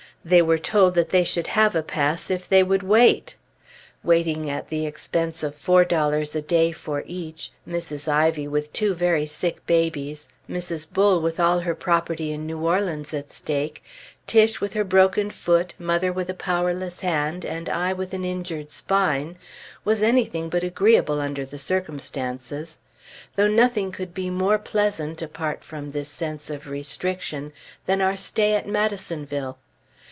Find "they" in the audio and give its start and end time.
0.23-0.43, 1.09-1.23, 2.47-2.61